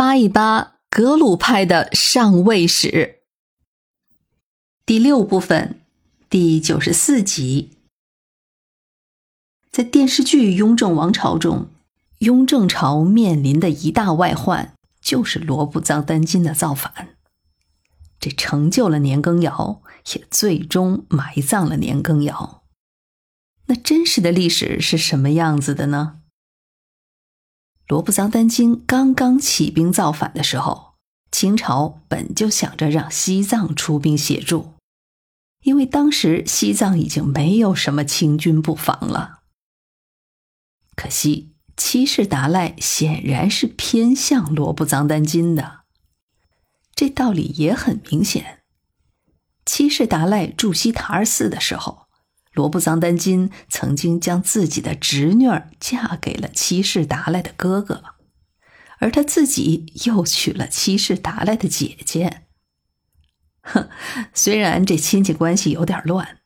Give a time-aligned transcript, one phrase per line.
[0.00, 3.18] 扒一扒格鲁派的上位史。
[4.86, 5.82] 第六部分，
[6.30, 7.76] 第九十四集。
[9.70, 11.68] 在电视剧《雍正王朝》中，
[12.20, 17.10] 雍正朝面临的一大外患就是罗卜藏丹津的造反。
[18.18, 19.82] 这成就了年羹尧，
[20.14, 22.62] 也最终埋葬了年羹尧。
[23.66, 26.19] 那真实的历史是什么样子的呢？
[27.90, 30.94] 罗布藏丹津刚刚起兵造反的时候，
[31.32, 34.74] 清朝本就想着让西藏出兵协助，
[35.64, 39.40] 因为当时西藏已经没有什么清军布防了。
[40.94, 45.80] 可惜七世达赖显然是偏向罗布藏丹津的，
[46.94, 48.60] 这道理也很明显。
[49.66, 52.06] 七世达赖驻西塔尔寺的时候。
[52.52, 58.02] 罗布桑丹金曾经将自己的侄女儿嫁给了七世达赖的哥哥，
[58.98, 62.42] 而他自己又娶了七世达赖的姐姐。
[63.62, 63.88] 哼，
[64.34, 66.38] 虽然这亲戚关系有点乱，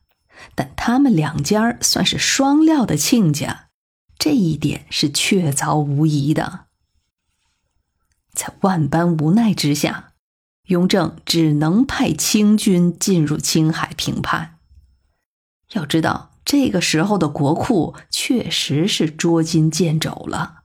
[0.53, 3.69] 但他们两家算是双料的亲家，
[4.19, 6.65] 这一点是确凿无疑的。
[8.33, 10.13] 在万般无奈之下，
[10.67, 14.54] 雍正只能派清军进入青海平叛。
[15.71, 20.63] 要知道，这个时候的国库确实是捉襟见肘了。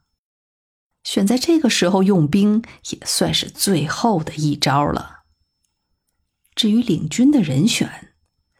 [1.02, 5.20] 选在这个时候用兵，也算是最后的一招了。
[6.54, 8.12] 至于领军的人选，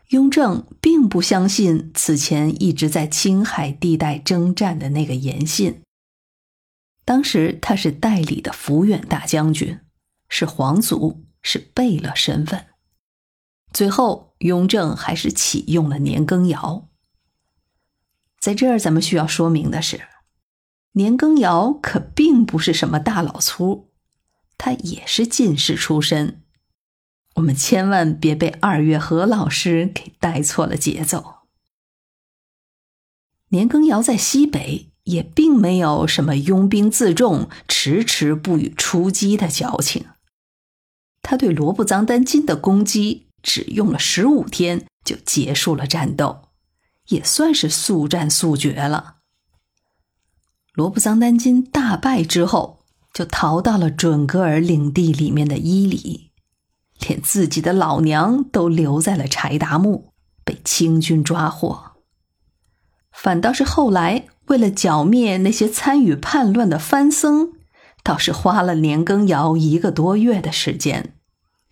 [0.08, 5.82] 雍正并不相信此前一直在青海地带征战的那个严信。
[7.04, 9.80] 当时他是代理的抚远大将军，
[10.28, 12.68] 是皇族，是贝勒身份。
[13.72, 16.88] 最后，雍正还是启用了年羹尧。
[18.38, 20.00] 在这儿，咱们需要说明的是，
[20.92, 23.90] 年羹尧可并不是什么大老粗，
[24.56, 26.42] 他也是进士出身。
[27.34, 31.40] 我们千万别被二月河老师给带错了节奏。
[33.50, 40.06] 年羹尧在西北也并没有什么拥兵自重、迟迟不予出击的矫情，
[41.20, 43.29] 他对罗布藏丹津的攻击。
[43.42, 46.48] 只用了十五天就结束了战斗，
[47.08, 49.16] 也算是速战速决了。
[50.74, 56.30] 罗布桑丹金大败之后，就逃到了准噶尔领地里面的伊犁，
[57.00, 60.12] 连自己的老娘都留在了柴达木，
[60.44, 61.92] 被清军抓获。
[63.10, 67.52] 反倒是后来为了剿灭那些参与叛乱的藩僧，
[68.04, 71.16] 倒是花了年羹尧一个多月的时间。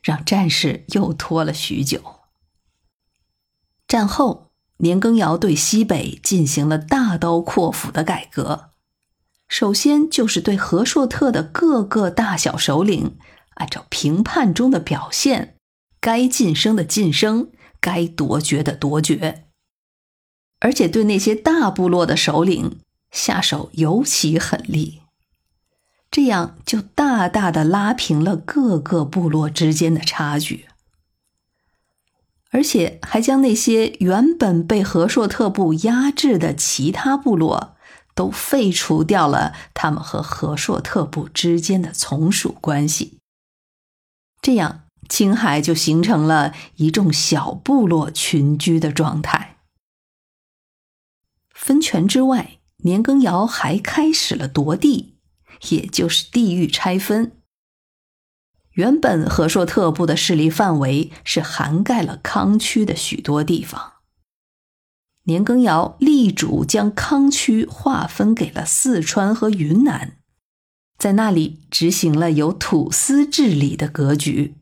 [0.03, 2.01] 让战事又拖了许久。
[3.87, 8.71] 战后，年羹尧对西北进行了大刀阔斧的改革。
[9.49, 13.17] 首先就是对和硕特的各个大小首领，
[13.55, 15.57] 按照评判中的表现，
[16.01, 19.47] 该晋升的晋升，该夺爵的夺爵。
[20.61, 22.81] 而且对那些大部落的首领
[23.11, 25.01] 下手尤其狠厉。
[26.19, 30.67] 这样就大大的拉平了各个部落之间的差距，
[32.51, 37.77] 而且还将那些原本被和硕特部压制的其他部落
[38.17, 43.21] 都废除掉了，他们和和硕特部之间的从属关系。
[44.43, 49.59] 这样，青海就形成了一众小部落群居的状态。
[51.55, 55.15] 分权之外，年羹尧还开始了夺地。
[55.71, 57.33] 也就是地域拆分。
[58.73, 63.95] 原本和硕特部的势力范围是涵盖了康区的许多地方。
[65.25, 70.17] 年羹尧力主将康区划分给了四川和云南，
[70.97, 74.55] 在那里执行了由土司治理的格局。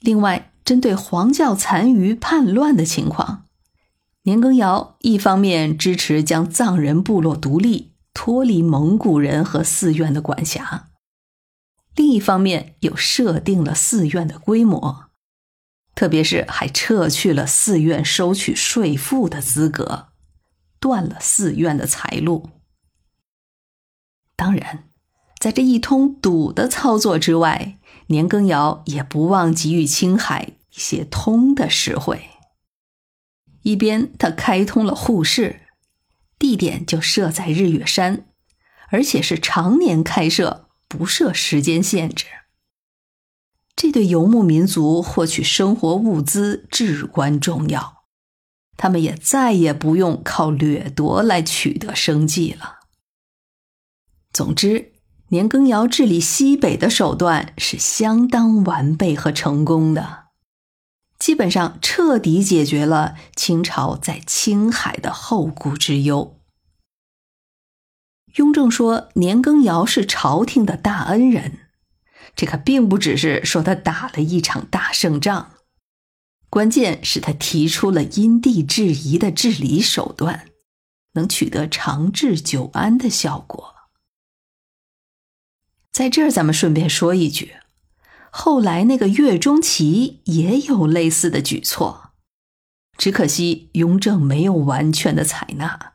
[0.00, 3.46] 另外，针对黄教残余叛乱的情况，
[4.24, 7.95] 年羹尧一方面支持将藏人部落独立。
[8.16, 10.88] 脱离蒙古人和寺院的管辖，
[11.94, 15.10] 另一方面又设定了寺院的规模，
[15.94, 20.08] 特别是还撤去了寺院收取税赋的资格，
[20.80, 22.48] 断了寺院的财路。
[24.34, 24.88] 当然，
[25.38, 32.30] 在这一通堵的操作之外，年羹尧也不忘给予青海一些通的实惠。
[33.60, 35.65] 一边，他开通了互市。
[36.46, 38.28] 地点就设在日月山，
[38.90, 42.26] 而且是常年开设，不设时间限制。
[43.74, 48.04] 这对游牧民族获取生活物资至关重要，
[48.76, 52.76] 他们也再也不用靠掠夺来取得生计了。
[54.32, 54.92] 总之，
[55.30, 60.26] 年羹尧治理西北的手段是相当完备和成功的，
[61.18, 66.35] 基本上彻底解决了清朝在青海的后顾之忧。
[68.36, 71.60] 雍正说年羹尧是朝廷的大恩人，
[72.34, 75.52] 这可并不只是说他打了一场大胜仗，
[76.50, 80.48] 关键是他提出了因地制宜的治理手段，
[81.14, 83.74] 能取得长治久安的效果。
[85.90, 87.54] 在这儿，咱们顺便说一句，
[88.30, 92.10] 后来那个岳钟琪也有类似的举措，
[92.98, 95.94] 只可惜雍正没有完全的采纳，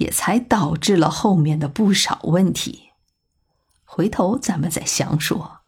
[0.00, 2.90] 也才导致了后面的不少问题。
[3.84, 5.60] 回头咱们再详说。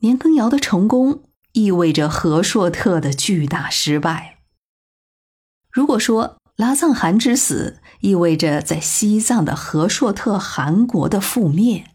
[0.00, 4.40] 年羹尧的成功意味着和硕特的巨大失败。
[5.70, 11.94] 如果说拉藏汗之死，意味着在西藏的和硕特汗国的覆灭，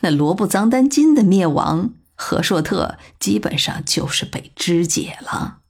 [0.00, 5.60] 那罗布藏丹津的灭亡，和硕特基本上就是被肢解了。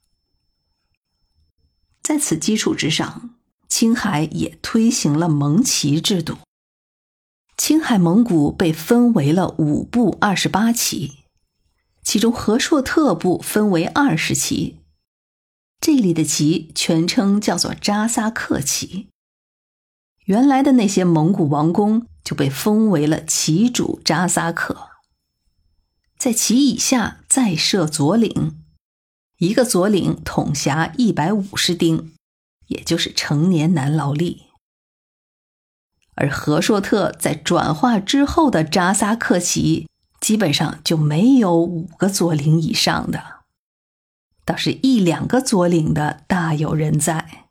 [2.03, 3.36] 在此基础之上，
[3.69, 6.39] 青海也推行了蒙旗制度。
[7.57, 11.25] 青海蒙古被分为了五部二十八旗，
[12.03, 14.81] 其中和硕特部分为二十旗，
[15.81, 19.09] 这里的旗全称叫做扎萨克旗。
[20.27, 24.89] 原来的那些蒙古王公就被封为了旗主扎萨克，
[26.19, 28.63] 在旗以下再设左领，
[29.39, 32.13] 一个左领统辖一百五十丁，
[32.67, 34.45] 也就是成年男劳力。
[36.15, 39.87] 而和硕特在转化之后的扎萨克旗，
[40.21, 43.41] 基本上就没有五个左领以上的，
[44.45, 47.45] 倒是一两个左领的大有人在。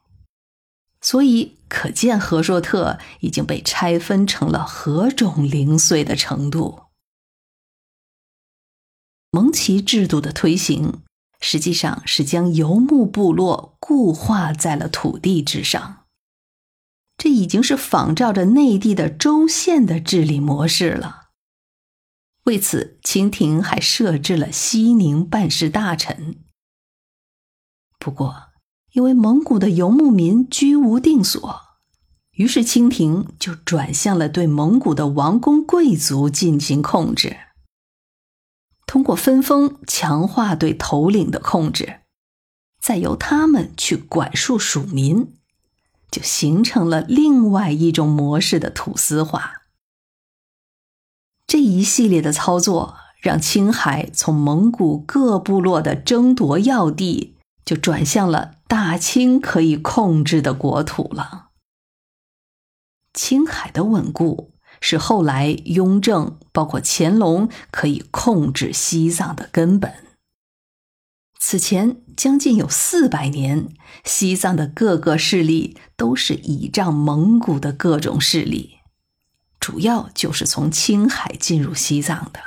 [0.99, 6.85] 所以可见，和硕特已经被拆分成了何种零碎的程度。
[9.29, 11.03] 蒙旗制度的推行，
[11.47, 16.05] 实际上是将游牧部落固化在了土地之上。
[17.19, 21.25] 这已经是仿照着内地的州县的治理模式了。
[22.45, 26.43] 为此，清廷还设置了西宁办事大臣。
[27.99, 28.35] 不过，
[28.93, 31.61] 因为蒙古的游牧民居无定所，
[32.31, 37.37] 于是清廷就转向了对蒙古的王公贵族进行控制，
[38.85, 42.01] 通过分封强化对头领的控制，
[42.79, 45.33] 再由他们去管束属民，
[46.09, 49.63] 就形成了另外一种模式的土司化。
[51.47, 58.53] 这一系列的操作，让青海从蒙古各部落的争夺要地，就转向了。
[58.67, 61.49] 大清可以控制的国土了。
[63.13, 69.93] 青海的稳固是后来雍正，包括乾隆可以控制西藏的根本。
[71.39, 73.69] 此前将近有四百年，
[74.03, 78.79] 西藏的各个势力都是倚仗蒙古的各种势力，
[79.59, 82.39] 主要就是从青海进入西藏的。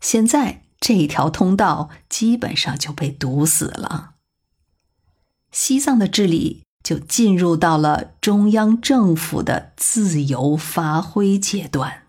[0.00, 4.14] 现在这条通道基本上就被堵死了。
[5.50, 12.03] 西藏的治理就进入到了中央政府的自由发挥阶段。